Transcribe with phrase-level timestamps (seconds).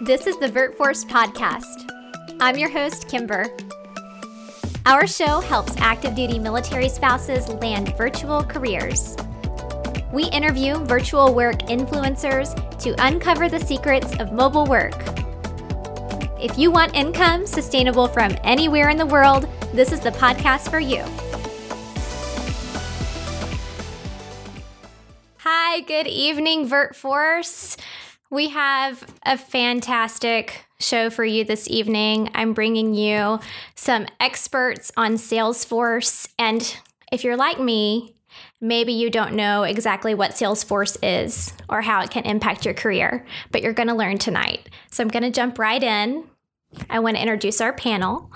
[0.00, 1.90] This is the VertForce podcast.
[2.40, 3.46] I'm your host, Kimber.
[4.86, 9.16] Our show helps active duty military spouses land virtual careers.
[10.12, 14.94] We interview virtual work influencers to uncover the secrets of mobile work.
[16.40, 20.78] If you want income sustainable from anywhere in the world, this is the podcast for
[20.78, 21.02] you.
[25.38, 27.76] Hi, good evening, VertForce.
[28.30, 32.30] We have a fantastic show for you this evening.
[32.34, 33.40] I'm bringing you
[33.74, 36.28] some experts on Salesforce.
[36.38, 36.76] And
[37.10, 38.14] if you're like me,
[38.60, 43.24] maybe you don't know exactly what Salesforce is or how it can impact your career,
[43.50, 44.68] but you're going to learn tonight.
[44.90, 46.24] So I'm going to jump right in.
[46.90, 48.30] I want to introduce our panel.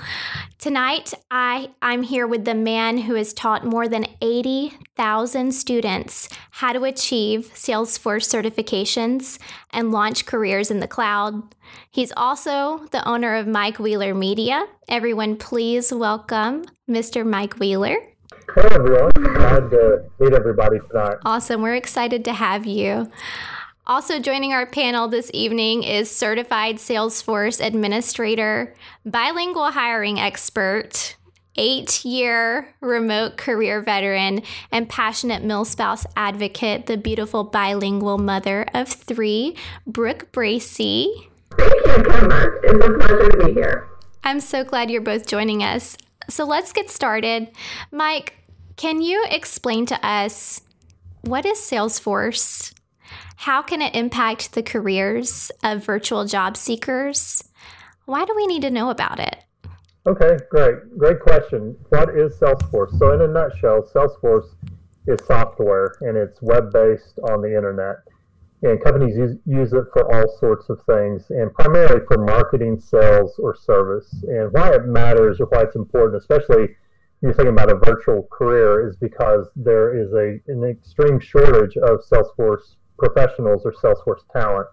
[0.59, 6.73] Tonight, I, I'm here with the man who has taught more than 80,000 students how
[6.73, 9.39] to achieve Salesforce certifications
[9.71, 11.55] and launch careers in the cloud.
[11.91, 14.67] He's also the owner of Mike Wheeler Media.
[14.89, 17.27] Everyone, please welcome Mr.
[17.27, 17.97] Mike Wheeler.
[18.55, 21.17] Hey everyone, glad to meet everybody tonight.
[21.25, 23.11] Awesome, we're excited to have you.
[23.85, 31.17] Also joining our panel this evening is certified Salesforce administrator, bilingual hiring expert,
[31.57, 38.87] eight year remote career veteran, and passionate mill spouse advocate, the beautiful bilingual mother of
[38.87, 41.09] three, Brooke Bracey.
[41.59, 42.61] Thank you, Kimber.
[42.63, 43.89] It's a pleasure to be here.
[44.23, 45.97] I'm so glad you're both joining us.
[46.29, 47.49] So let's get started.
[47.91, 48.37] Mike,
[48.77, 50.61] can you explain to us
[51.23, 52.73] what is Salesforce?
[53.37, 57.45] How can it impact the careers of virtual job seekers?
[58.05, 59.37] Why do we need to know about it?
[60.07, 60.99] Okay, great.
[60.99, 61.77] Great question.
[61.91, 62.99] What is Salesforce?
[62.99, 64.49] So, in a nutshell, Salesforce
[65.07, 67.97] is software and it's web based on the internet.
[68.63, 73.57] And companies use, it for all sorts of things and primarily for marketing, sales, or
[73.57, 74.25] service.
[74.29, 76.77] And why it matters or why it's important, especially
[77.21, 82.01] you're thinking about a virtual career, is because there is a, an extreme shortage of
[82.09, 84.69] Salesforce professionals or Salesforce talent.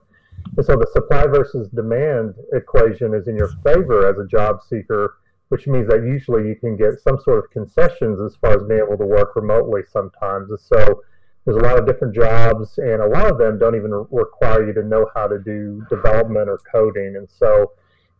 [0.56, 5.18] And so the supply versus demand equation is in your favor as a job seeker,
[5.50, 8.82] which means that usually you can get some sort of concessions as far as being
[8.86, 10.50] able to work remotely sometimes.
[10.50, 11.02] And so
[11.46, 14.74] there's a lot of different jobs, and a lot of them don't even require you
[14.74, 17.16] to know how to do development or coding.
[17.18, 17.72] And so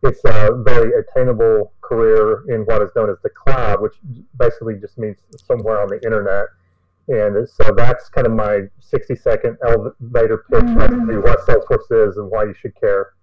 [0.02, 3.94] it's a very attainable career in what is known as the cloud, which
[4.38, 6.46] basically just means somewhere on the internet.
[7.10, 11.20] And so that's kind of my 60 second elevator pitch mm-hmm.
[11.22, 13.14] what Salesforce is and why you should care.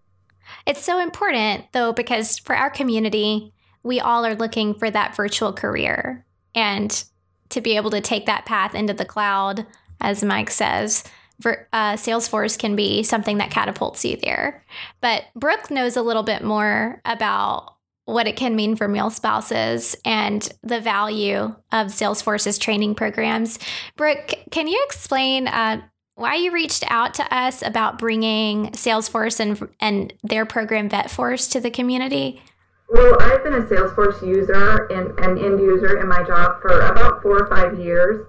[0.65, 3.53] It's so important, though, because for our community,
[3.83, 6.25] we all are looking for that virtual career.
[6.53, 7.03] And
[7.49, 9.65] to be able to take that path into the cloud,
[10.01, 11.05] as Mike says,
[11.41, 14.65] for, uh, Salesforce can be something that catapults you there.
[14.99, 17.76] But Brooke knows a little bit more about
[18.07, 23.59] what it can mean for male spouses and the value of Salesforce's training programs.
[23.97, 25.81] Brooke, can you explain uh,
[26.15, 31.59] why you reached out to us about bringing Salesforce and, and their program VetForce to
[31.59, 32.41] the community?
[32.87, 37.21] Well, I've been a Salesforce user and an end user in my job for about
[37.21, 38.25] four or five years.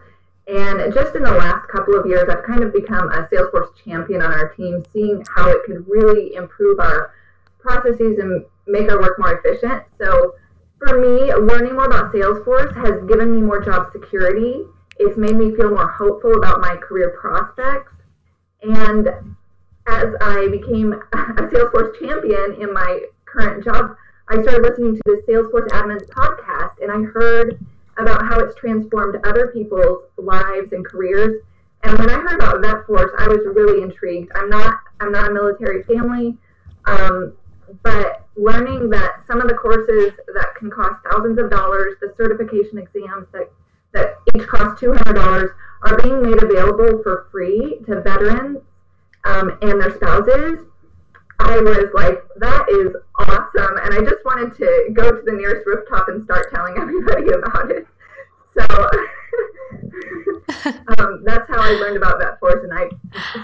[0.48, 4.22] And just in the last couple of years, I've kind of become a Salesforce champion
[4.22, 7.14] on our team, seeing how it could really improve our
[7.58, 9.82] processes and make our work more efficient.
[9.98, 10.34] So
[10.78, 14.62] for me, learning more about Salesforce has given me more job security.
[14.98, 17.92] It's made me feel more hopeful about my career prospects.
[18.62, 19.08] And
[19.86, 23.96] as I became a Salesforce champion in my current job,
[24.28, 27.58] I started listening to the Salesforce Admins podcast and I heard
[27.96, 31.42] about how it's transformed other people's lives and careers.
[31.82, 34.30] And when I heard about VetForce, I was really intrigued.
[34.34, 36.36] I'm not I'm not a military family,
[36.86, 37.34] um,
[37.82, 42.78] but learning that some of the courses that can cost thousands of dollars, the certification
[42.78, 43.50] exams that,
[43.92, 48.58] that each cost $200, are being made available for free to veterans
[49.24, 50.64] um, and their spouses.
[51.40, 53.76] I was like, that is awesome.
[53.84, 57.70] And I just wanted to go to the nearest rooftop and start telling everybody about
[57.70, 57.86] it.
[58.58, 58.64] So
[60.98, 62.64] um, that's how I learned about VetForce.
[62.64, 62.88] And I,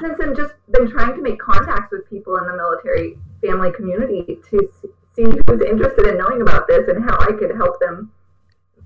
[0.00, 3.16] since then, just been trying to make contacts with people in the military
[3.46, 4.70] family community to
[5.14, 8.12] see who's interested in knowing about this and how I could help them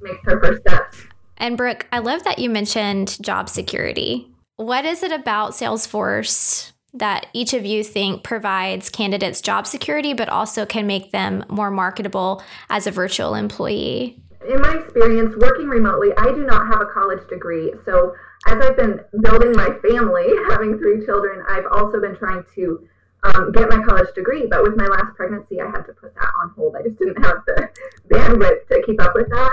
[0.00, 1.04] make their first steps.
[1.36, 4.28] And Brooke, I love that you mentioned job security.
[4.56, 10.28] What is it about Salesforce that each of you think provides candidates job security, but
[10.28, 14.20] also can make them more marketable as a virtual employee?
[14.48, 17.72] In my experience working remotely, I do not have a college degree.
[17.84, 18.14] So,
[18.46, 22.88] as I've been building my family, having three children, I've also been trying to
[23.22, 24.46] um, get my college degree.
[24.46, 26.76] But with my last pregnancy, I had to put that on hold.
[26.76, 27.70] I just didn't have the
[28.08, 29.52] bandwidth to keep up with that.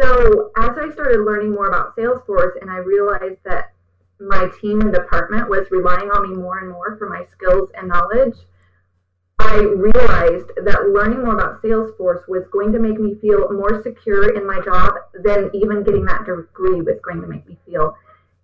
[0.00, 3.72] So as I started learning more about Salesforce and I realized that
[4.18, 7.88] my team and department was relying on me more and more for my skills and
[7.88, 8.36] knowledge,
[9.38, 14.36] I realized that learning more about Salesforce was going to make me feel more secure
[14.36, 17.96] in my job than even getting that degree was going to make me feel.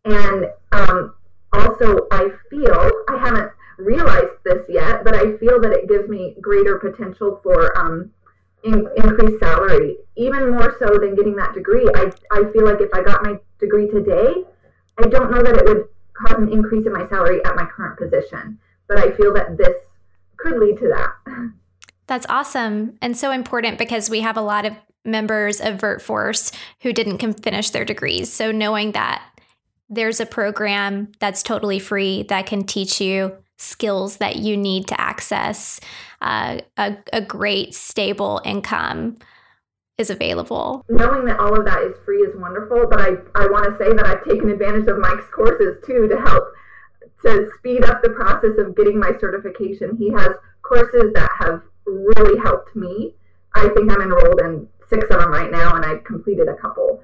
[0.04, 1.14] And um,
[1.52, 6.34] also, I feel, I haven't realized this yet, but I feel that it gives me
[6.40, 8.10] greater potential for um,
[8.64, 11.86] in, increased salary, even more so than getting that degree.
[11.94, 14.44] I, I feel like if I got my degree today,
[14.98, 15.84] I don't know that it would
[16.14, 18.58] cause an increase in my salary at my current position,
[18.88, 19.76] but I feel that this
[20.36, 21.52] could lead to that.
[22.06, 24.74] That's awesome and so important because we have a lot of
[25.04, 28.32] members of VertForce who didn't finish their degrees.
[28.32, 29.22] So knowing that
[29.88, 35.00] there's a program that's totally free that can teach you skills that you need to
[35.00, 35.80] access
[36.20, 39.18] uh, a, a great stable income
[39.98, 40.84] is available.
[40.88, 43.92] Knowing that all of that is free is wonderful, but I, I want to say
[43.94, 46.44] that I've taken advantage of Mike's courses too to help
[47.24, 49.96] to speed up the process of getting my certification.
[49.96, 50.30] He has
[50.62, 53.14] courses that have really helped me.
[53.54, 57.02] I think I'm enrolled in six of them right now, and I've completed a couple.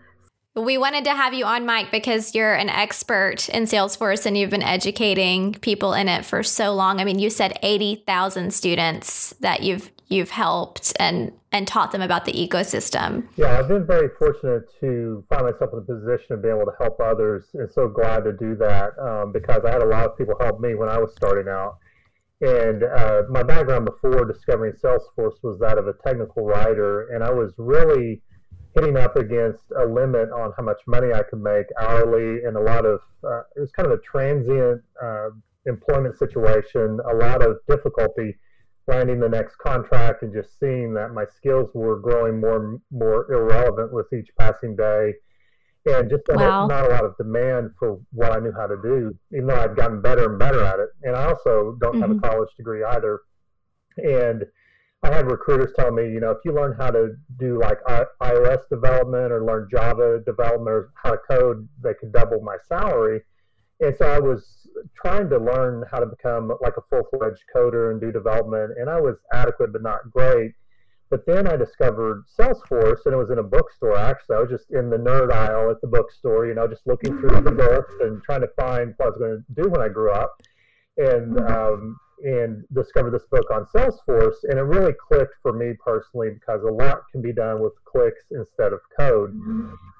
[0.55, 4.51] We wanted to have you on, Mike, because you're an expert in Salesforce and you've
[4.51, 7.01] been educating people in it for so long.
[7.01, 12.27] I mean, you said 80,000 students that you've you've helped and and taught them about
[12.27, 13.27] the ecosystem.
[13.37, 16.77] Yeah, I've been very fortunate to find myself in a position of being able to
[16.79, 20.19] help others, and so glad to do that um, because I had a lot of
[20.19, 21.79] people help me when I was starting out.
[22.43, 27.31] And uh, my background before discovering Salesforce was that of a technical writer, and I
[27.31, 28.21] was really
[28.75, 32.61] hitting up against a limit on how much money I could make hourly, and a
[32.61, 35.31] lot of uh, it was kind of a transient uh,
[35.67, 38.37] employment situation, a lot of difficulty
[38.89, 43.93] landing the next contract, and just seeing that my skills were growing more more irrelevant
[43.93, 45.15] with each passing day,
[45.87, 46.67] and just wow.
[46.67, 49.77] not a lot of demand for what I knew how to do, even though I'd
[49.77, 50.89] gotten better and better at it.
[51.03, 52.01] And I also don't mm-hmm.
[52.01, 52.27] have a mm-hmm.
[52.27, 53.21] college degree either,
[53.99, 54.47] and
[55.03, 57.79] I had recruiters tell me, you know, if you learn how to do like
[58.23, 63.23] iOS development or learn Java development or how to code, they could double my salary.
[63.81, 67.91] And so I was trying to learn how to become like a full fledged coder
[67.91, 70.53] and do development, and I was adequate but not great.
[71.11, 73.99] But then I discovered Salesforce, and it was in a bookstore.
[73.99, 77.19] Actually, I was just in the nerd aisle at the bookstore, you know, just looking
[77.19, 79.89] through the books and trying to find what I was going to do when I
[79.89, 80.41] grew up.
[80.97, 86.31] And um, and discovered this book on Salesforce, and it really clicked for me personally
[86.31, 89.33] because a lot can be done with clicks instead of code,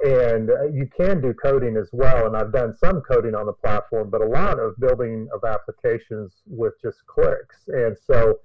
[0.05, 2.27] and uh, you can do coding as well.
[2.27, 6.43] And I've done some coding on the platform, but a lot of building of applications
[6.47, 7.57] with just clicks.
[7.69, 8.39] And so,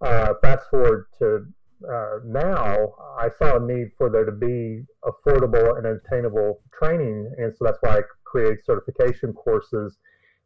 [0.00, 1.46] uh, fast forward to
[1.90, 7.54] uh, now, I saw a need for there to be affordable and attainable training, and
[7.56, 9.96] so that's why I create certification courses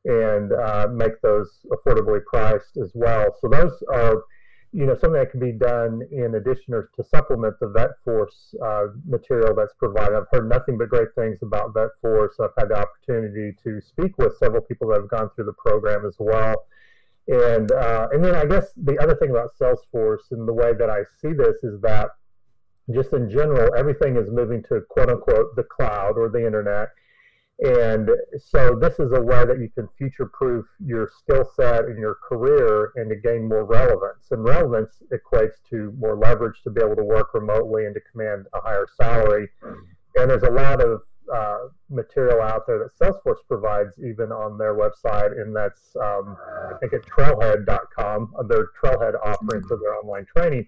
[0.05, 3.35] and uh, make those affordably priced as well.
[3.41, 4.23] So those are,
[4.73, 8.93] you know, something that can be done in addition or to supplement the VetForce uh,
[9.07, 10.17] material that's provided.
[10.17, 12.41] I've heard nothing but great things about Vet VetForce.
[12.41, 16.07] I've had the opportunity to speak with several people that have gone through the program
[16.07, 16.67] as well.
[17.29, 20.89] And uh, and then I guess the other thing about Salesforce and the way that
[20.89, 22.09] I see this is that
[22.95, 26.89] just in general, everything is moving to quote unquote the cloud or the internet
[27.61, 31.99] and so this is a way that you can future proof your skill set and
[31.99, 34.29] your career and to gain more relevance.
[34.31, 38.47] And relevance equates to more leverage to be able to work remotely and to command
[38.55, 39.49] a higher salary.
[39.63, 41.03] And there's a lot of
[41.35, 46.37] uh, material out there that Salesforce provides even on their website, and that's um,
[46.73, 50.67] I think at Trailhead.com, uh, their Trailhead offering for their online training.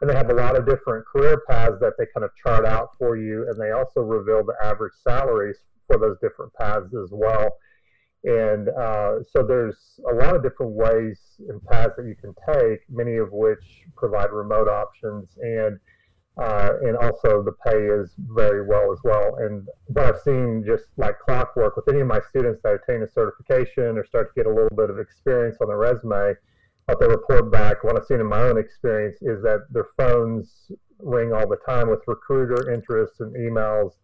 [0.00, 2.90] And they have a lot of different career paths that they kind of chart out
[2.96, 5.56] for you, and they also reveal the average salaries
[5.88, 7.56] for those different paths as well.
[8.24, 11.18] And uh, so there's a lot of different ways
[11.48, 15.78] and paths that you can take, many of which provide remote options and
[16.36, 19.36] uh, and also the pay is very well as well.
[19.40, 23.08] And what I've seen just like clockwork with any of my students that attain a
[23.08, 26.34] certification or start to get a little bit of experience on their resume,
[26.86, 30.70] what they report back, what I've seen in my own experience is that their phones
[31.00, 33.94] ring all the time with recruiter interests and emails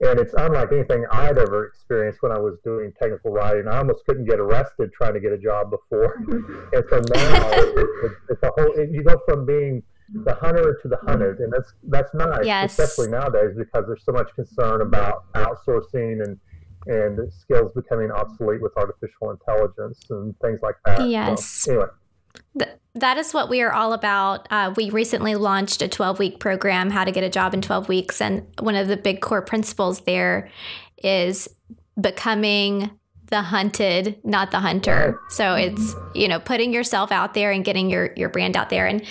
[0.00, 3.68] and it's unlike anything I'd ever experienced when I was doing technical writing.
[3.68, 6.16] I almost couldn't get arrested trying to get a job before,
[6.72, 8.72] and so now it's, it's a whole.
[8.72, 9.82] It, you go from being
[10.12, 12.78] the hunter to the hunted, and that's that's nice, yes.
[12.78, 16.38] especially nowadays because there's so much concern about outsourcing and
[16.86, 21.08] and skills becoming obsolete with artificial intelligence and things like that.
[21.08, 21.44] Yes.
[21.44, 21.86] So, anyway.
[22.94, 24.46] That is what we are all about.
[24.50, 27.88] Uh, we recently launched a 12 week program, How to Get a Job in 12
[27.88, 28.20] Weeks.
[28.20, 30.50] And one of the big core principles there
[31.02, 31.48] is
[32.00, 32.90] becoming
[33.30, 35.18] the hunted, not the hunter.
[35.30, 38.86] So it's, you know, putting yourself out there and getting your, your brand out there.
[38.86, 39.04] And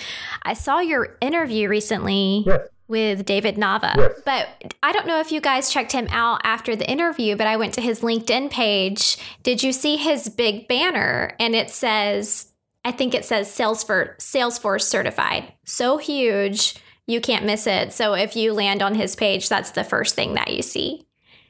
[0.44, 2.44] I saw your interview recently.
[2.46, 2.68] Yes.
[2.86, 3.96] With David Nava.
[3.96, 4.20] Yes.
[4.26, 7.56] But I don't know if you guys checked him out after the interview, but I
[7.56, 9.16] went to his LinkedIn page.
[9.42, 11.34] Did you see his big banner?
[11.40, 12.52] And it says,
[12.84, 15.52] I think it says Salesforce, Salesforce certified.
[15.64, 16.76] So huge,
[17.06, 17.92] you can't miss it.
[17.92, 21.06] So if you land on his page, that's the first thing that you see.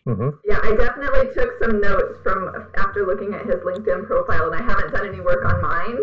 [0.06, 0.28] Mm-hmm.
[0.44, 4.62] Yeah, I definitely took some notes from after looking at his LinkedIn profile, and I
[4.62, 5.98] haven't done any work on mine,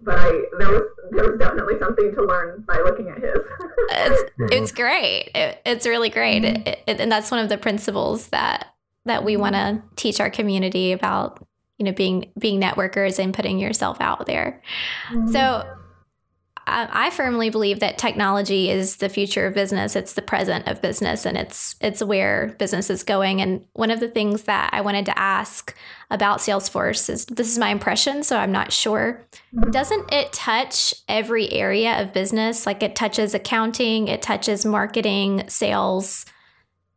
[0.00, 3.34] but I there was there was definitely something to learn by looking at his.
[3.90, 4.46] it's, mm-hmm.
[4.52, 5.30] it's great.
[5.34, 6.68] It, it's really great, mm-hmm.
[6.68, 8.68] it, it, and that's one of the principles that
[9.06, 11.44] that we want to teach our community about
[11.80, 14.62] you know being being networkers and putting yourself out there
[15.10, 15.26] mm-hmm.
[15.32, 15.66] so
[16.66, 19.96] I firmly believe that technology is the future of business.
[19.96, 23.40] It's the present of business, and it's it's where business is going.
[23.40, 25.74] And one of the things that I wanted to ask
[26.10, 29.26] about Salesforce is this is my impression, so I'm not sure.
[29.54, 29.70] Mm-hmm.
[29.70, 32.66] Doesn't it touch every area of business?
[32.66, 36.24] Like it touches accounting, it touches marketing, sales,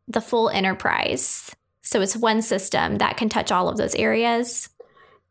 [0.06, 1.50] the full enterprise.
[1.82, 4.68] So it's one system that can touch all of those areas.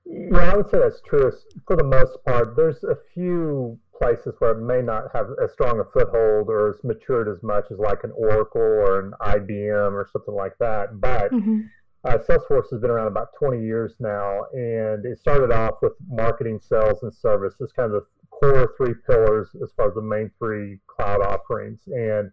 [0.05, 1.31] Yeah, I would say that's true
[1.65, 2.55] for the most part.
[2.55, 6.83] There's a few places where it may not have as strong a foothold or as
[6.83, 10.99] matured as much as like an Oracle or an IBM or something like that.
[10.99, 11.61] But mm-hmm.
[12.03, 16.59] uh, Salesforce has been around about 20 years now, and it started off with marketing,
[16.59, 17.55] sales, and service.
[17.61, 21.79] It's kind of the core three pillars as far as the main three cloud offerings.
[21.87, 22.29] And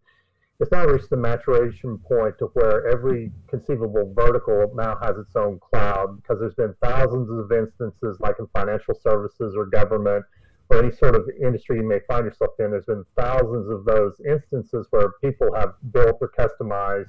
[0.61, 5.59] it's now reached the maturation point to where every conceivable vertical now has its own
[5.59, 10.25] cloud because there's been thousands of instances like in financial services or government
[10.69, 14.21] or any sort of industry you may find yourself in there's been thousands of those
[14.29, 17.09] instances where people have built or customized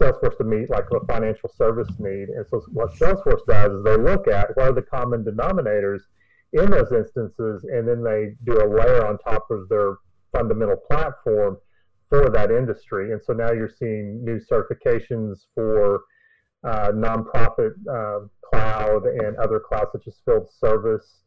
[0.00, 2.28] salesforce to meet like a financial service need.
[2.28, 6.00] And so what salesforce does is they look at what are the common denominators
[6.52, 9.96] in those instances and then they do a layer on top of their
[10.32, 11.56] fundamental platform
[12.08, 13.12] for that industry.
[13.12, 16.02] And so now you're seeing new certifications for
[16.64, 21.20] uh, nonprofit uh, cloud and other clouds such as field service.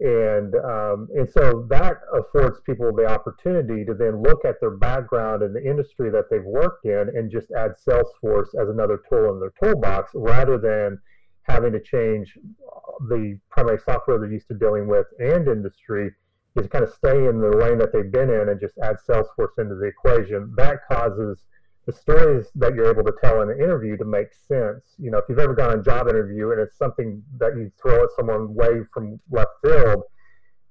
[0.00, 5.42] And, um, and so that affords people the opportunity to then look at their background
[5.42, 9.38] in the industry that they've worked in and just add Salesforce as another tool in
[9.38, 10.98] their toolbox rather than
[11.42, 12.36] having to change
[13.08, 16.10] the primary software they're used to dealing with and industry
[16.56, 19.58] is kind of stay in the lane that they've been in and just add Salesforce
[19.58, 20.52] into the equation.
[20.56, 21.46] That causes
[21.86, 24.94] the stories that you're able to tell in an interview to make sense.
[24.98, 27.72] You know, if you've ever gone on a job interview and it's something that you
[27.80, 30.04] throw at someone way from left field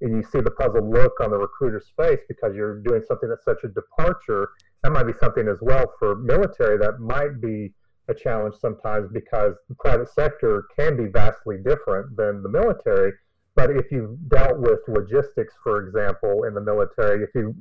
[0.00, 3.44] and you see the puzzled look on the recruiter's face because you're doing something that's
[3.44, 4.48] such a departure,
[4.82, 7.72] that might be something as well for military that might be
[8.08, 13.12] a challenge sometimes because the private sector can be vastly different than the military
[13.54, 17.54] but if you've dealt with logistics, for example, in the military, if you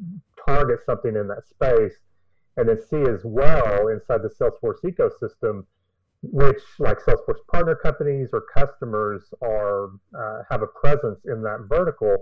[0.47, 1.97] target something in that space
[2.57, 5.65] and then see as well inside the Salesforce ecosystem,
[6.23, 12.17] which like Salesforce partner companies or customers are uh, have a presence in that vertical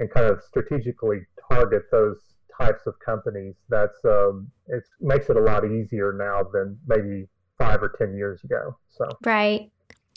[0.00, 2.18] and kind of strategically target those
[2.58, 3.54] types of companies.
[3.68, 8.42] That's um, it makes it a lot easier now than maybe five or ten years
[8.42, 8.76] ago.
[8.90, 9.70] So right,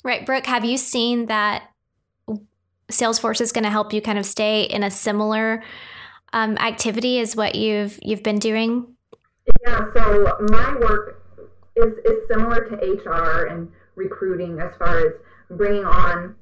[0.04, 1.70] right, Brooke, have you seen that
[2.90, 5.64] Salesforce is going to help you kind of stay in a similar
[6.34, 8.96] um, activity as what you've you've been doing?
[9.66, 11.24] Yeah, so my work
[11.76, 15.14] is, is similar to HR and recruiting as far as
[15.50, 16.36] bringing on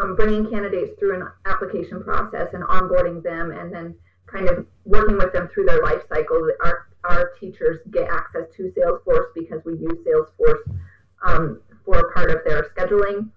[0.00, 3.94] um, bringing candidates through an application process and onboarding them and then
[4.26, 6.50] kind of working with them through their life cycle.
[6.62, 10.78] Our, our teachers get access to Salesforce because we use Salesforce
[11.26, 13.30] um, for part of their scheduling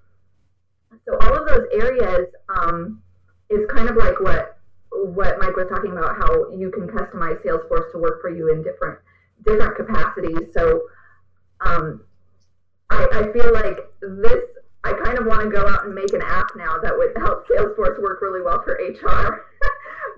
[1.06, 3.02] so all of those areas um,
[3.50, 4.58] is kind of like what
[4.92, 8.64] what Mike was talking about, how you can customize Salesforce to work for you in
[8.64, 9.00] different
[9.46, 10.54] different capacities.
[10.54, 10.84] So
[11.66, 12.04] um,
[12.90, 14.44] I, I feel like this.
[14.86, 17.48] I kind of want to go out and make an app now that would help
[17.48, 19.46] Salesforce work really well for HR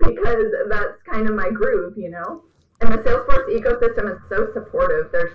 [0.00, 2.42] because that's kind of my groove, you know.
[2.80, 5.12] And the Salesforce ecosystem is so supportive.
[5.12, 5.32] There's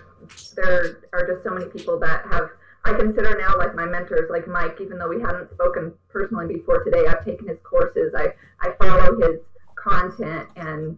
[0.56, 2.50] there are just so many people that have
[2.84, 6.84] I consider now like my mentors, like Mike, even though we hadn't spoken personally before
[6.84, 8.14] today, I've taken his courses.
[8.18, 9.40] I, I follow his
[9.76, 10.98] content and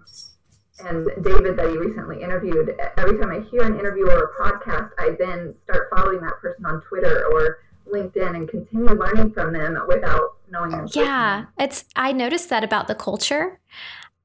[0.79, 2.75] and David that he recently interviewed.
[2.97, 6.65] Every time I hear an interview or a podcast, I then start following that person
[6.65, 7.59] on Twitter or
[7.91, 10.87] LinkedIn and continue learning from them without knowing them.
[10.93, 11.85] Yeah, it's.
[11.95, 13.59] I noticed that about the culture.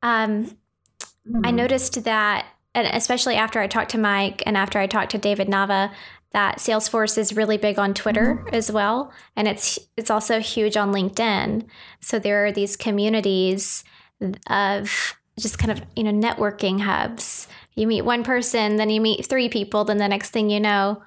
[0.03, 0.57] Um,
[1.29, 1.43] mm-hmm.
[1.45, 5.19] I noticed that, and especially after I talked to Mike and after I talked to
[5.19, 5.93] David Nava,
[6.33, 8.55] that Salesforce is really big on Twitter mm-hmm.
[8.55, 11.67] as well, and it's it's also huge on LinkedIn.
[12.01, 13.85] So there are these communities
[14.51, 17.49] of just kind of you know networking hubs.
[17.75, 21.03] You meet one person, then you meet three people, then the next thing you know,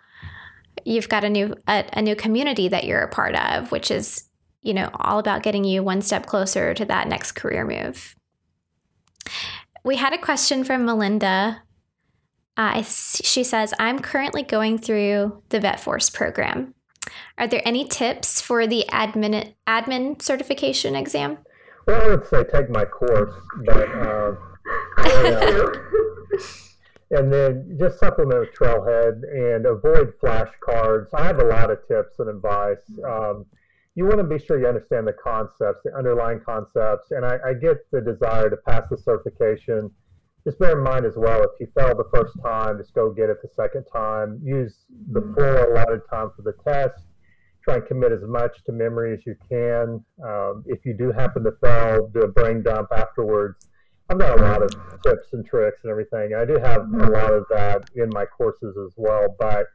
[0.86, 4.25] you've got a new a, a new community that you're a part of, which is
[4.62, 8.16] you know all about getting you one step closer to that next career move.
[9.84, 11.62] We had a question from Melinda
[12.62, 16.75] uh, she says, I'm currently going through the VetForce program.
[17.39, 21.39] Are there any tips for the admin admin certification exam?
[21.88, 23.34] Well, I would say take my course,
[23.65, 24.36] but uh,
[27.10, 31.08] and then just supplement with Trailhead and avoid flashcards.
[31.15, 32.86] I have a lot of tips and advice.
[33.03, 33.48] Um,
[33.96, 37.53] you want to be sure you understand the concepts, the underlying concepts, and I, I
[37.56, 39.89] get the desire to pass the certification
[40.43, 43.29] just bear in mind as well, if you fail the first time, just go get
[43.29, 44.39] it the second time.
[44.43, 47.03] Use the full allotted time for the test.
[47.63, 50.03] Try and commit as much to memory as you can.
[50.24, 53.67] Um, if you do happen to fail, do a brain dump afterwards.
[54.10, 54.71] I've got a lot of
[55.03, 56.33] tips and tricks and everything.
[56.36, 59.67] I do have a lot of that in my courses as well, but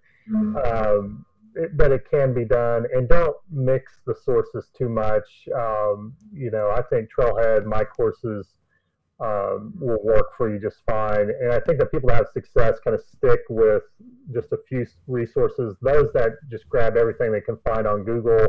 [0.67, 2.87] um, it, but it can be done.
[2.93, 5.25] And don't mix the sources too much.
[5.57, 8.47] Um, you know, I think Trailhead, my courses
[9.21, 11.31] um, will work for you just fine.
[11.41, 13.83] And I think that people that have success kind of stick with
[14.35, 15.75] just a few resources.
[15.81, 18.47] Those that just grab everything they can find on Google,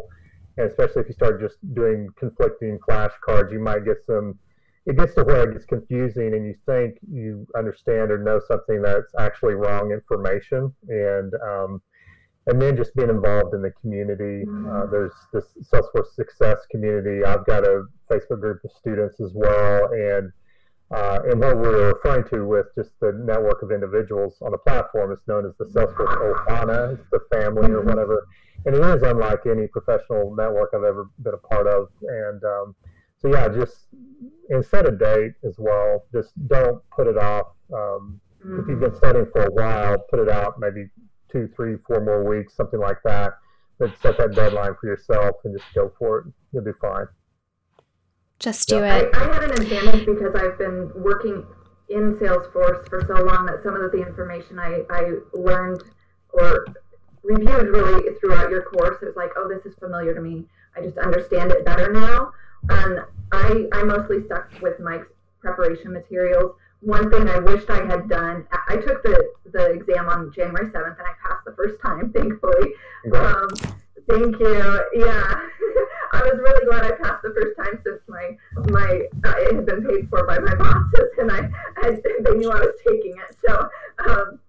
[0.58, 4.38] and especially if you start just doing conflicting flashcards, you might get some.
[4.86, 8.82] It gets to where it gets confusing, and you think you understand or know something
[8.82, 11.82] that's actually wrong information, and um,
[12.48, 14.46] and then just being involved in the community.
[14.70, 17.24] Uh, there's this Salesforce Success community.
[17.26, 20.32] I've got a Facebook group of students as well, and
[20.90, 25.12] uh, and what we're referring to with just the network of individuals on the platform
[25.12, 26.16] is known as the Salesforce
[26.48, 28.26] Ohana, it's the family or whatever.
[28.66, 31.90] And it is unlike any professional network I've ever been a part of.
[32.02, 32.76] And um,
[33.18, 33.88] so, yeah, just
[34.50, 36.06] and set a date as well.
[36.14, 37.48] Just don't put it off.
[37.74, 40.90] Um, if you've been studying for a while, put it out maybe
[41.30, 43.34] two, three, four more weeks, something like that.
[43.78, 46.26] But set that deadline for yourself and just go for it.
[46.54, 47.08] You'll be fine.
[48.40, 49.10] Just do it.
[49.14, 51.46] I, I had an advantage because I've been working
[51.90, 55.84] in Salesforce for so long that some of the information I, I learned
[56.34, 56.66] or
[57.24, 60.46] reviewed really throughout your course, it was like, oh, this is familiar to me.
[60.76, 62.32] I just understand it better now.
[62.70, 63.00] And
[63.32, 65.08] I, I mostly stuck with Mike's
[65.42, 66.56] preparation materials.
[66.82, 70.98] One thing I wished I had done, I took the, the exam on January 7th
[70.98, 72.74] and I passed the first time, thankfully.
[73.14, 73.50] Um,
[74.08, 74.86] thank you.
[74.94, 75.42] Yeah.
[76.12, 78.38] I was really glad I passed the first time since my
[78.72, 81.92] my uh, it had been paid for by my bosses and I, I
[82.22, 83.36] they knew I was taking it.
[83.46, 83.70] So,
[84.08, 84.40] um,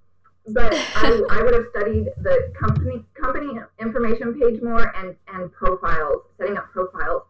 [0.48, 6.22] but I, I would have studied the company company information page more and and profiles,
[6.38, 7.22] setting up profiles.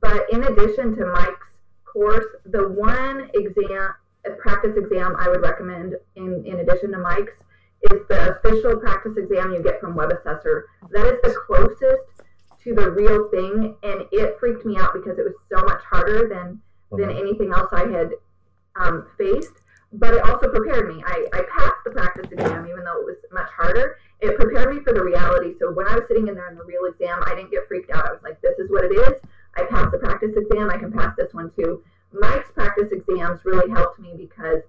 [0.00, 1.46] But in addition to Mike's
[1.84, 3.94] course, the one exam
[4.26, 7.32] a practice exam I would recommend in in addition to Mike's
[7.92, 10.64] is the official practice exam you get from Webassessor.
[10.90, 12.25] That is the closest
[12.66, 16.28] to the real thing, and it freaked me out because it was so much harder
[16.28, 17.18] than than mm-hmm.
[17.18, 18.10] anything else I had
[18.74, 19.62] um, faced.
[19.92, 21.02] But it also prepared me.
[21.06, 23.98] I, I passed the practice exam, even though it was much harder.
[24.20, 25.54] It prepared me for the reality.
[25.60, 27.90] So when I was sitting in there in the real exam, I didn't get freaked
[27.90, 28.04] out.
[28.04, 29.20] I was like, "This is what it is.
[29.56, 30.70] I passed the practice exam.
[30.70, 34.62] I can pass this one too." Mike's practice exams really helped me because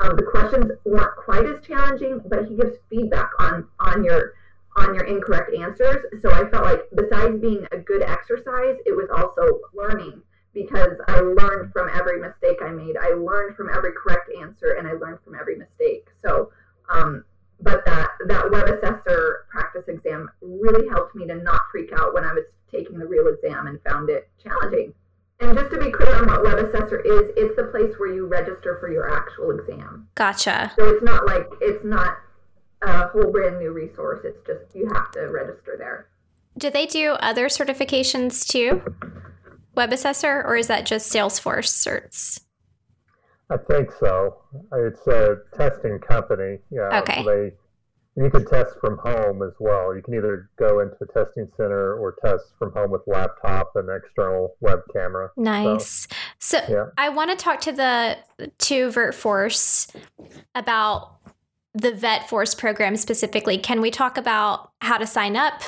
[0.00, 4.34] um, the questions weren't quite as challenging, but he gives feedback on on your
[4.76, 6.04] on your incorrect answers.
[6.20, 11.20] So I felt like besides being a good exercise, it was also learning because I
[11.20, 12.96] learned from every mistake I made.
[12.96, 16.06] I learned from every correct answer and I learned from every mistake.
[16.24, 16.50] So,
[16.92, 17.24] um,
[17.60, 22.32] but that, that Webassessor practice exam really helped me to not freak out when I
[22.32, 24.92] was taking the real exam and found it challenging.
[25.40, 28.78] And just to be clear on what Webassessor is, it's the place where you register
[28.80, 30.08] for your actual exam.
[30.14, 30.72] Gotcha.
[30.76, 32.18] So it's not like it's not
[32.86, 34.20] a whole brand new resource.
[34.24, 36.08] It's just you have to register there.
[36.56, 38.82] Do they do other certifications too?
[39.76, 42.40] Webassessor, or is that just Salesforce certs?
[43.50, 44.36] I think so.
[44.72, 46.58] It's a testing company.
[46.70, 47.00] Yeah.
[47.00, 47.24] Okay.
[47.24, 47.52] They,
[48.16, 49.94] you can test from home as well.
[49.94, 53.88] You can either go into a testing center or test from home with laptop and
[53.90, 55.30] external web camera.
[55.36, 56.06] Nice.
[56.38, 56.84] So, so yeah.
[56.96, 58.16] I want to talk to the
[58.58, 59.94] to VertForce
[60.54, 61.16] about
[61.74, 65.62] the VetForce program specifically, can we talk about how to sign up?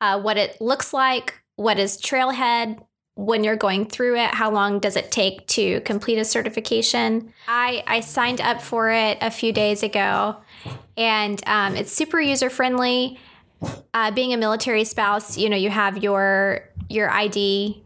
[0.00, 2.82] uh, what it looks like, what is Trailhead,
[3.14, 7.34] when you're going through it, how long does it take to complete a certification?
[7.46, 10.36] I, I signed up for it a few days ago,
[10.96, 13.18] and um, it's super user friendly.
[13.92, 17.82] Uh, being a military spouse, you know, you have your your ID,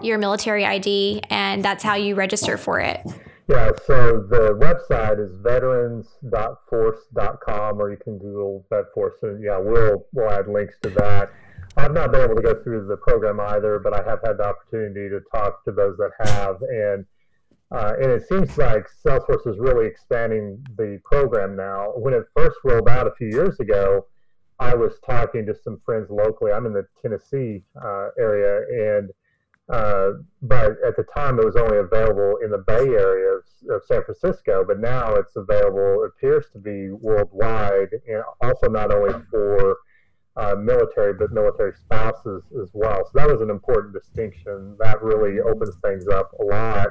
[0.00, 3.00] your military ID, and that's how you register for it.
[3.52, 10.30] Yeah, so the website is veterans.force.com, or you can Google VetForce, and yeah, we'll we'll
[10.30, 11.30] add links to that.
[11.76, 14.44] I've not been able to go through the program either, but I have had the
[14.44, 17.04] opportunity to talk to those that have, and
[17.70, 21.92] uh, and it seems like Salesforce is really expanding the program now.
[21.96, 24.06] When it first rolled out a few years ago,
[24.60, 26.52] I was talking to some friends locally.
[26.52, 29.10] I'm in the Tennessee uh, area, and
[29.68, 30.12] uh,
[30.52, 34.04] but at the time it was only available in the Bay Area of, of, San
[34.04, 34.62] Francisco.
[34.66, 36.04] But now it's available.
[36.04, 39.78] It appears to be worldwide, and also not only for
[40.36, 43.02] uh, military, but military spouses as well.
[43.06, 44.76] So that was an important distinction.
[44.78, 46.88] That really opens things up a lot,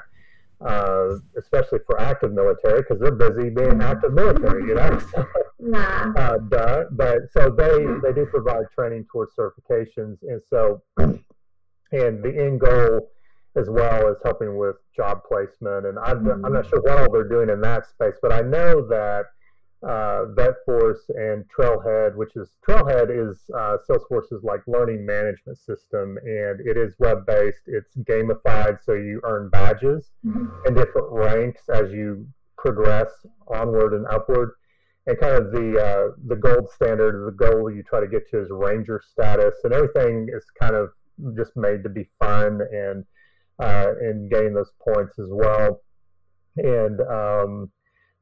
[0.65, 3.81] uh, especially for active military because they're busy being mm-hmm.
[3.81, 4.99] active military, you know.
[5.59, 6.13] nah.
[6.17, 6.85] uh, duh.
[6.89, 13.11] But so they they do provide training towards certifications, and so and the end goal
[13.55, 15.85] as well as helping with job placement.
[15.85, 16.45] And I'm, mm-hmm.
[16.45, 19.25] I'm not sure what all they're doing in that space, but I know that
[19.83, 26.61] uh, VetForce and Trailhead, which is Trailhead is uh, Salesforce's like learning management system, and
[26.61, 27.63] it is web based.
[27.65, 30.45] It's gamified, so you earn badges mm-hmm.
[30.65, 33.09] and different ranks as you progress
[33.47, 34.51] onward and upward.
[35.07, 38.39] And kind of the uh, the gold standard, the goal you try to get to
[38.39, 40.91] is ranger status, and everything is kind of
[41.35, 43.03] just made to be fun and
[43.61, 45.81] uh, and gain those points as well.
[46.57, 47.71] And um,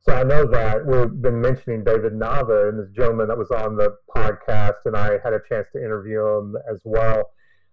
[0.02, 3.76] so I know that we've been mentioning David Nava and this gentleman that was on
[3.76, 7.32] the podcast, and I had a chance to interview him as well.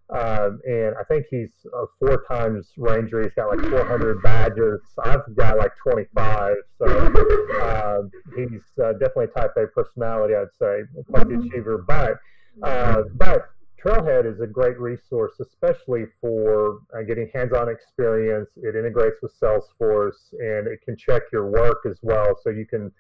[0.09, 3.23] Um, and I think he's a four times Ranger.
[3.23, 4.81] He's got like 400 badges.
[5.03, 6.55] I've got like 25.
[6.79, 11.85] So um, he's uh, definitely a type A personality, I'd say, quite the achiever.
[11.87, 12.19] But
[12.63, 13.49] uh, but
[13.83, 18.49] Trailhead is a great resource, especially for uh, getting hands-on experience.
[18.57, 22.37] It integrates with Salesforce, and it can check your work as well.
[22.43, 22.91] So you can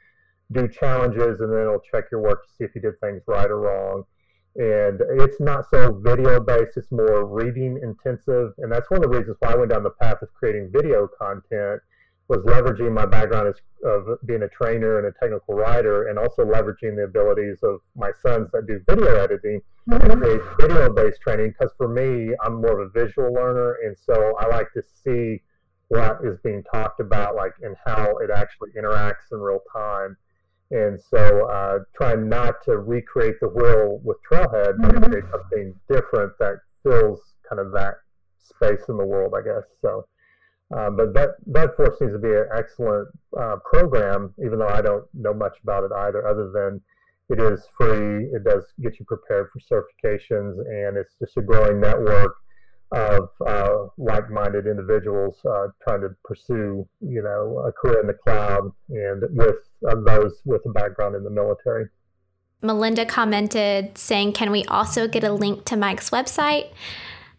[0.53, 3.51] do challenges, and then it'll check your work to see if you did things right
[3.51, 4.05] or wrong.
[4.57, 9.37] And it's not so video-based; it's more reading intensive, and that's one of the reasons
[9.41, 11.83] why I went down the path of creating video content
[12.29, 16.45] was leveraging my background as, of being a trainer and a technical writer, and also
[16.45, 20.21] leveraging the abilities of my sons that do video editing mm-hmm.
[20.21, 21.55] create video-based training.
[21.57, 25.43] Because for me, I'm more of a visual learner, and so I like to see
[25.89, 30.17] what is being talked about, like and how it actually interacts in real time.
[30.73, 35.05] And so, uh, trying not to recreate the wheel with Trailhead, but mm-hmm.
[35.05, 37.95] create something different that fills kind of that
[38.43, 39.63] space in the world, I guess.
[39.81, 40.09] So.
[40.75, 45.05] Um, but that VetForce seems to be an excellent uh, program, even though I don't
[45.15, 46.81] know much about it either, other than
[47.29, 48.27] it is free.
[48.33, 52.37] It does get you prepared for certifications, and it's just a growing network
[52.93, 58.71] of uh, like-minded individuals uh, trying to pursue, you know, a career in the cloud,
[58.91, 59.57] and with
[59.89, 61.87] uh, those with a background in the military.
[62.63, 66.71] Melinda commented saying, "Can we also get a link to Mike's website?"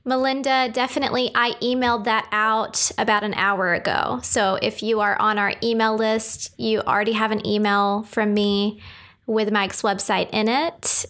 [0.08, 1.32] Melinda, definitely.
[1.36, 4.22] I emailed that out about an hour ago.
[4.24, 8.82] So if you are on our email list, you already have an email from me
[9.26, 11.06] with Mike's website in it.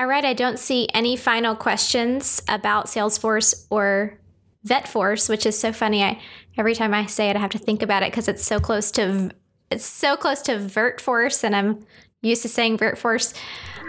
[0.00, 4.18] All right, I don't see any final questions about Salesforce or
[4.66, 6.02] VetForce, which is so funny.
[6.02, 6.20] I
[6.56, 8.90] every time I say it, I have to think about it because it's so close
[8.92, 9.30] to
[9.70, 11.86] it's so close to VertForce, and I'm
[12.20, 13.32] used to saying VertForce.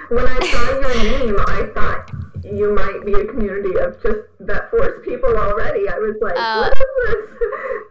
[0.09, 2.11] When I saw your name, I thought
[2.43, 5.87] you might be a community of just VetForce people already.
[5.87, 7.39] I was like, uh, what is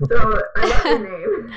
[0.01, 0.09] this?
[0.09, 1.53] so I love the name.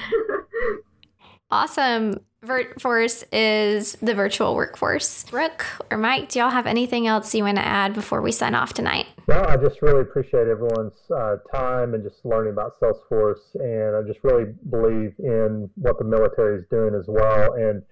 [1.51, 2.19] awesome.
[2.45, 5.25] VertForce is the virtual workforce.
[5.25, 8.55] Brooke or Mike, do y'all have anything else you want to add before we sign
[8.55, 9.05] off tonight?
[9.27, 13.55] No, I just really appreciate everyone's uh, time and just learning about Salesforce.
[13.55, 17.53] And I just really believe in what the military is doing as well.
[17.53, 17.83] And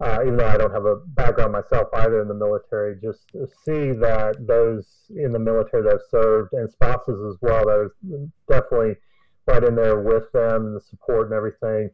[0.00, 3.26] uh, even though I don't have a background myself either in the military, just
[3.64, 8.28] see that those in the military that have served and spouses as well, that is
[8.48, 8.94] definitely
[9.46, 11.90] right in there with them the support and everything.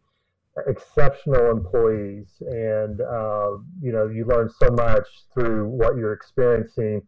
[0.67, 7.03] Exceptional employees, and uh, you know you learn so much through what you're experiencing.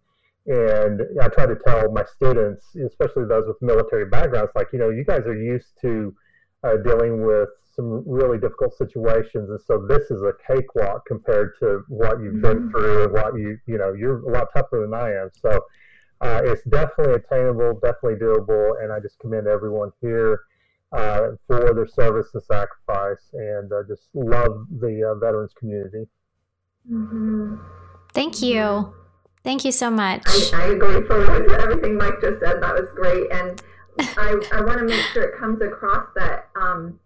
[0.46, 4.90] And I try to tell my students, especially those with military backgrounds, like you know,
[4.90, 6.14] you guys are used to
[6.64, 11.84] uh, dealing with some really difficult situations, and so this is a cakewalk compared to
[11.88, 12.70] what you've been mm-hmm.
[12.70, 15.30] through and what you you know you're a lot tougher than I am.
[15.40, 15.60] So
[16.22, 20.40] uh, it's definitely attainable, definitely doable, and I just commend everyone here
[20.92, 26.08] uh, for their service and sacrifice, and uh, just love the uh, veterans community.
[26.90, 27.56] Mm-hmm.
[28.14, 28.94] Thank you.
[29.44, 30.22] Thank you so much.
[30.26, 31.22] I, I agree for
[31.60, 32.62] everything Mike just said.
[32.62, 33.62] That was great, and
[34.16, 36.98] I, I want to make sure it comes across that um,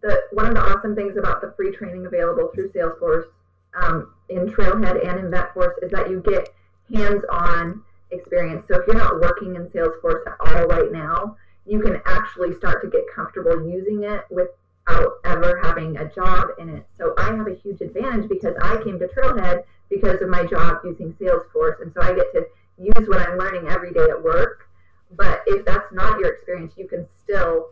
[0.00, 3.26] the one of the awesome things about the free training available through Salesforce
[3.74, 6.48] um, in Trailhead and in VetForce is that you get
[6.92, 8.64] hands-on experience.
[8.68, 12.82] So if you're not working in Salesforce at all right now, you can actually start
[12.82, 16.86] to get comfortable using it without ever having a job in it.
[16.96, 20.78] So I have a huge advantage because I came to Trailhead because of my job
[20.84, 22.46] using Salesforce, and so I get to
[22.78, 24.68] use what I'm learning every day at work
[25.16, 27.70] but if that's not your experience, you can still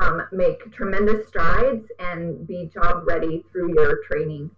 [0.00, 4.50] um, make tremendous strides and be job ready through your training.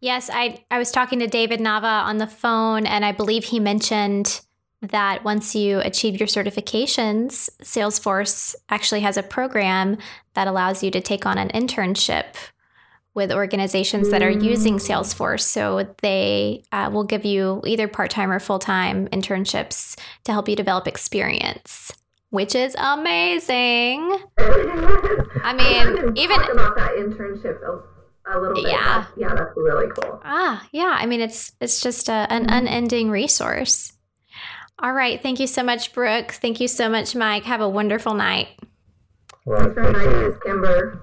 [0.00, 3.58] Yes, I, I was talking to David Nava on the phone, and I believe he
[3.58, 4.40] mentioned
[4.80, 9.98] that once you achieve your certifications, Salesforce actually has a program
[10.34, 12.36] that allows you to take on an internship
[13.14, 14.88] with organizations that are using mm.
[14.88, 15.40] Salesforce.
[15.40, 20.48] So they uh, will give you either part time or full time internships to help
[20.48, 21.90] you develop experience,
[22.30, 24.18] which is amazing.
[24.38, 28.70] I mean, even about that internship a, little bit.
[28.70, 30.20] Yeah, that's, yeah, that's really cool.
[30.24, 30.96] Ah, yeah.
[30.98, 32.56] I mean, it's it's just a, an mm-hmm.
[32.56, 33.92] unending resource.
[34.80, 35.20] All right.
[35.20, 36.32] Thank you so much, Brooke.
[36.32, 37.44] Thank you so much, Mike.
[37.44, 38.48] Have a wonderful night.
[39.48, 41.02] Thanks for inviting us, Kimber.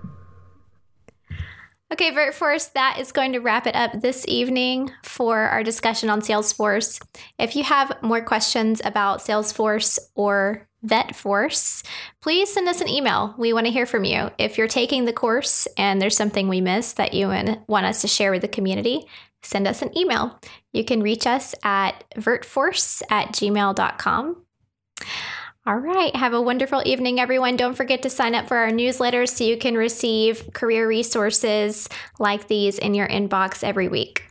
[1.91, 6.19] Okay, VertForce, that is going to wrap it up this evening for our discussion on
[6.21, 6.99] Salesforce.
[7.37, 11.83] If you have more questions about Salesforce or VetForce,
[12.21, 13.33] please send us an email.
[13.37, 14.31] We want to hear from you.
[14.37, 17.27] If you're taking the course and there's something we missed that you
[17.67, 19.05] want us to share with the community,
[19.41, 20.39] send us an email.
[20.73, 24.43] You can reach us at vertforce at gmail.com.
[25.67, 26.15] All right.
[26.15, 27.55] Have a wonderful evening, everyone.
[27.55, 32.47] Don't forget to sign up for our newsletter so you can receive career resources like
[32.47, 34.25] these in your inbox every week.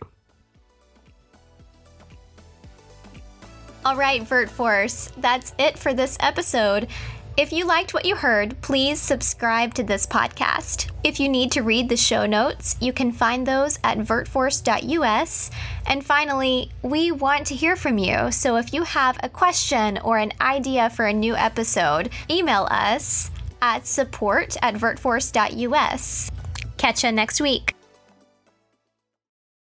[3.84, 6.88] All right, VertForce, that's it for this episode.
[7.36, 10.90] If you liked what you heard, please subscribe to this podcast.
[11.02, 15.50] If you need to read the show notes, you can find those at vertforce.us.
[15.86, 18.30] And finally, we want to hear from you.
[18.30, 23.30] So if you have a question or an idea for a new episode, email us
[23.60, 26.30] at support at vertforce.us.
[26.78, 27.74] Catch you next week.